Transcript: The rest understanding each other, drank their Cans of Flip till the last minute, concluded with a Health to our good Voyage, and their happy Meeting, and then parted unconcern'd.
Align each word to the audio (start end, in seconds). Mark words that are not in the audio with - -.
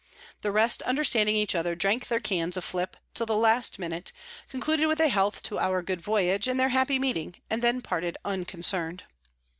The 0.41 0.51
rest 0.51 0.81
understanding 0.81 1.35
each 1.35 1.53
other, 1.53 1.75
drank 1.75 2.07
their 2.07 2.19
Cans 2.19 2.57
of 2.57 2.63
Flip 2.65 2.97
till 3.13 3.27
the 3.27 3.35
last 3.35 3.77
minute, 3.77 4.11
concluded 4.49 4.87
with 4.87 4.99
a 4.99 5.09
Health 5.09 5.43
to 5.43 5.59
our 5.59 5.83
good 5.83 6.01
Voyage, 6.01 6.47
and 6.47 6.59
their 6.59 6.69
happy 6.69 6.97
Meeting, 6.97 7.35
and 7.51 7.61
then 7.61 7.83
parted 7.83 8.17
unconcern'd. 8.25 9.03